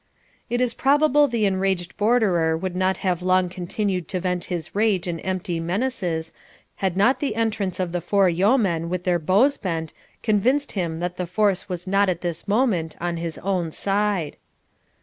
[0.49, 5.07] It is probable the enraged Borderer would not have long continued to vent his rage
[5.07, 6.33] in empty menaces,
[6.77, 9.93] had not the entrance of the four yeomen with their bows bent
[10.23, 14.37] convinced him that the force was not at this moment on his own side.